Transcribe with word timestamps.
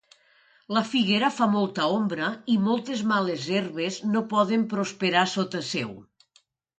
La 0.75 0.81
figuera 0.91 1.27
fa 1.33 1.47
molta 1.55 1.83
ombra 1.97 2.29
i 2.53 2.55
moltes 2.67 3.03
males 3.11 3.45
herbes 3.59 3.99
no 4.15 4.23
poden 4.33 4.65
prosperar 4.73 5.27
sota 5.35 5.63
seu. 5.69 5.93